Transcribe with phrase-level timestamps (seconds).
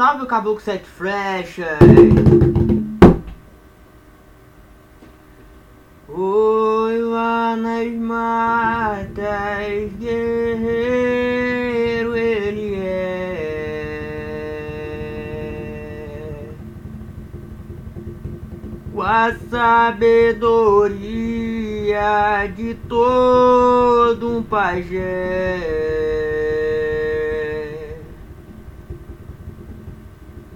[0.00, 1.78] salve o caboclo sete flechas.
[6.08, 9.12] Oi lá nas matas,
[9.98, 10.56] guerreiro
[12.16, 13.28] ele é.
[18.94, 20.40] Com a sabedoria
[22.56, 26.19] de todo um pajé.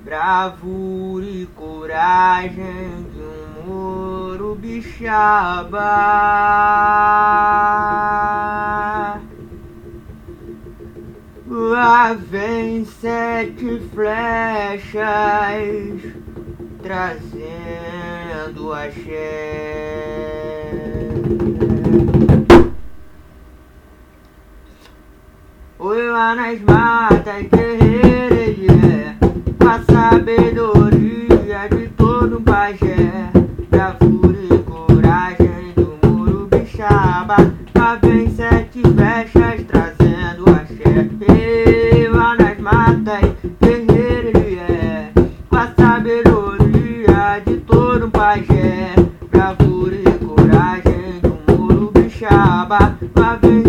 [0.04, 5.80] Bravura e coragem de um moro bixaba.
[11.48, 15.02] Lá vem sete flechas
[16.82, 20.04] trazendo axé.
[25.78, 29.03] Oi lá nas matas, Com
[29.74, 33.10] a sabedoria de todo pajé.
[33.68, 37.36] Bravura e coragem do muro bixaba
[37.76, 45.10] Lá vem sete flechas trazendo axé E lá nas matas, guerreiro ele é
[45.48, 48.94] Com a sabedoria de todo pajé.
[49.28, 53.63] Bravura e coragem do muro bixaba Lá vem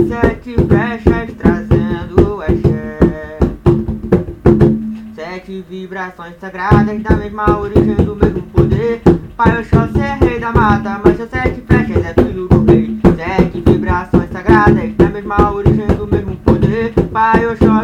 [5.35, 9.01] Sete vibrações sagradas da mesma origem do mesmo poder.
[9.35, 13.59] Pai Oxóssi é rei da mata, mas seus sete flechas é filho do rei Sete
[13.59, 16.93] vibrações sagradas da mesma origem do mesmo poder.
[17.11, 17.74] Pai Oxóssi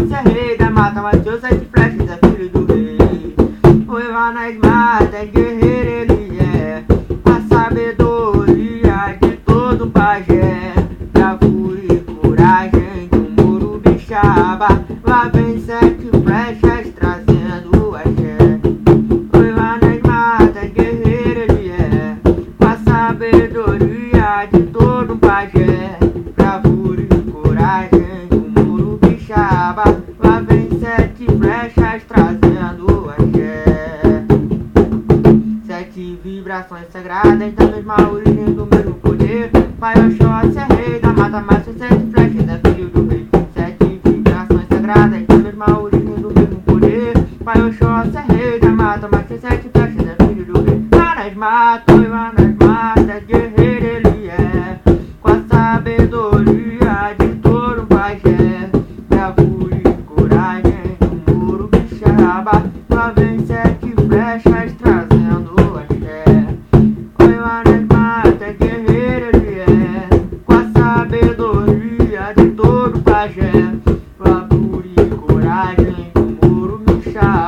[35.82, 39.50] Sete vibrações sagradas da mesma origem do mesmo poder.
[39.80, 43.28] Pai Oxóssi é rei da mata, seus sete flechas é filho do rei.
[43.56, 47.14] Sete vibrações sagradas da mesma origem do mesmo poder.
[47.44, 50.88] Pai Oxóssi é rei da mata, seus sete flechas é filho do rei.
[50.94, 53.71] Lá nas matas, lá nas matas, guerreiro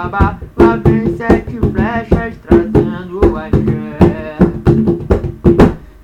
[0.03, 4.37] bixaba Lá vem sete flechas trazendo axé.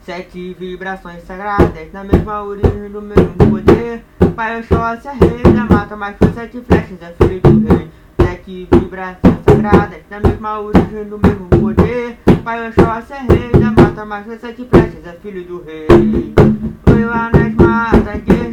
[0.01, 4.03] Sete vibrações sagradas na mesma origem do mesmo poder.
[4.35, 7.89] Pai Oxóssi é rei da mata, mas com sete flechas é filho do rei.
[8.21, 12.17] Sete vibrações sagradas na mesma origem do mesmo poder.
[12.43, 15.87] Pai Oxóssi é rei da mata, mas com sete flechas é filho do rei.
[16.91, 18.48] Oi lá nas matas, guerreiro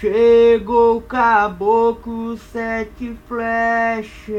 [0.00, 4.38] Chegou o caboclo sete flechas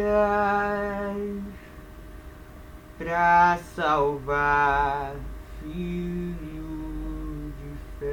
[2.97, 5.15] pra salvar
[5.61, 8.07] filho de fé.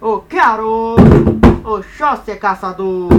[0.00, 0.96] Ô, quero!
[1.62, 3.10] Ô, Xóssi é caçador!